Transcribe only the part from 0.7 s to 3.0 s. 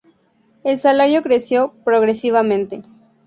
salario creció progresivamente.